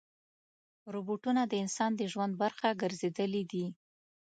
[0.93, 3.65] روبوټونه د انسان د ژوند برخه ګرځېدلي دي.